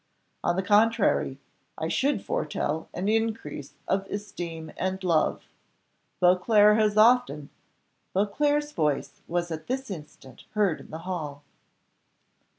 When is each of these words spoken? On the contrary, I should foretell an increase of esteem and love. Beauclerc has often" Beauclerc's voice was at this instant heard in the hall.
On 0.43 0.55
the 0.55 0.63
contrary, 0.63 1.37
I 1.77 1.87
should 1.87 2.25
foretell 2.25 2.89
an 2.91 3.07
increase 3.07 3.73
of 3.87 4.07
esteem 4.07 4.71
and 4.75 4.97
love. 5.03 5.43
Beauclerc 6.19 6.75
has 6.79 6.97
often" 6.97 7.51
Beauclerc's 8.15 8.71
voice 8.71 9.21
was 9.27 9.51
at 9.51 9.67
this 9.67 9.91
instant 9.91 10.45
heard 10.55 10.79
in 10.79 10.89
the 10.89 10.97
hall. 11.05 11.43